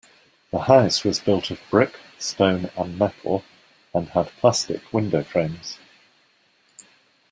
[0.49, 3.43] The house was built of brick, stone and metal,
[3.93, 5.77] and had plastic window frames.